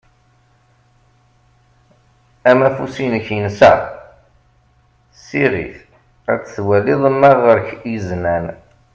Amafus-inek 2.49 3.27
insa. 3.37 3.71
Siɣ-it 5.25 5.77
ad 6.31 6.41
twaliḍ 6.53 7.01
ma 7.19 7.31
ɣer-k 7.43 7.69
izenan. 7.95 8.45